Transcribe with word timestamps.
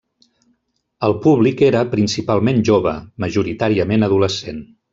El 1.07 1.13
públic 1.25 1.61
era 1.67 1.83
principalment 1.91 2.65
jove, 2.71 2.95
majoritàriament 3.27 4.09
adolescent. 4.09 4.65